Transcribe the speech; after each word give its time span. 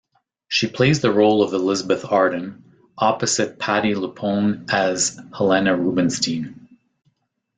She 0.47 0.65
plays 0.65 0.99
the 1.01 1.11
role 1.11 1.43
of 1.43 1.53
Elizabeth 1.53 2.03
Arden, 2.11 2.63
opposite 2.97 3.59
Patti 3.59 3.93
LuPone 3.93 4.67
as 4.73 5.19
Helena 5.37 5.77
Rubinstein. 5.77 6.67